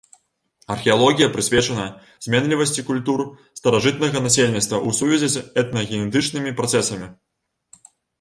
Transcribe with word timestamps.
Археалогія 0.75 1.25
прысвечана 1.33 1.83
зменлівасці 2.27 2.83
культур 2.87 3.19
старажытнага 3.59 4.23
насельніцтва 4.29 4.77
ў 4.87 4.99
сувязі 5.01 5.29
з 5.35 5.45
этнагенетычнымі 5.63 6.55
працэсамі. 6.63 7.07